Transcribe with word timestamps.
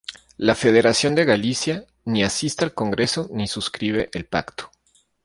La 0.37 0.55
Federación 0.55 1.13
de 1.13 1.25
Galicia, 1.25 1.85
ni 2.05 2.23
asiste 2.23 2.65
al 2.65 2.73
Congreso 2.73 3.27
ni 3.31 3.47
suscribe 3.47 4.09
el 4.13 4.25
pacto. 4.25 4.71